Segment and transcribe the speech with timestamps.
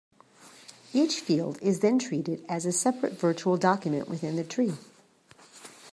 [0.93, 4.73] Each field is then treated as a separate virtual document within the tree.